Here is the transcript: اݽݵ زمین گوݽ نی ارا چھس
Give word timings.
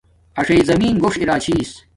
اݽݵ 0.39 0.59
زمین 0.69 0.95
گوݽ 1.03 1.15
نی 1.19 1.23
ارا 1.25 1.35
چھس 1.43 1.69